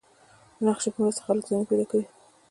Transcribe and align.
د 0.57 0.59
نقشې 0.67 0.89
په 0.93 0.99
مرسته 1.03 1.21
خلک 1.27 1.43
ځایونه 1.47 1.65
پیدا 1.69 1.85
کوي. 1.91 2.05